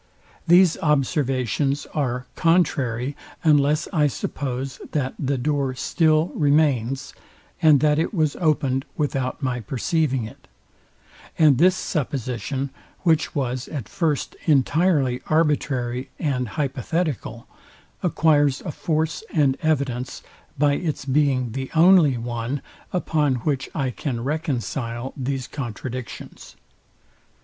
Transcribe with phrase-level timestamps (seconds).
[0.47, 7.13] These observations are contrary, unless I suppose that the door still remains,
[7.61, 10.47] and that it was opened without my perceiving it:
[11.37, 17.45] And this supposition, which was at first entirely arbitrary and hypothetical,
[18.01, 20.23] acquires a force and evidence
[20.57, 26.55] by its being the only one, upon which I can reconcile these contradictions.